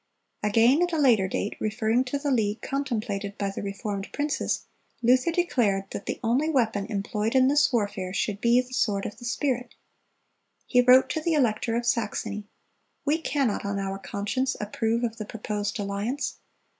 [0.41, 4.65] (309) Again, at a later date, referring to the league contemplated by the reformed princes,
[5.03, 9.17] Luther declared that the only weapon employed in this warfare should be "the sword of
[9.19, 9.75] the Spirit."
[10.65, 12.47] He wrote to the elector of Saxony:
[13.05, 16.39] "We cannot on our conscience approve of the proposed alliance.